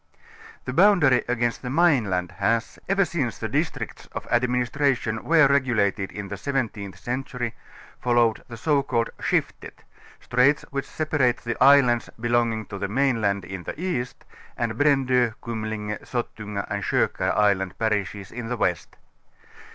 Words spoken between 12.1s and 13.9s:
belonging to the mainland in the